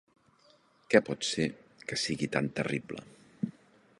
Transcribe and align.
Què 0.93 1.01
pot 1.09 1.27
ser, 1.27 1.45
que 1.91 1.99
sigui 2.05 2.31
tan 2.37 2.51
terrible? 2.61 3.05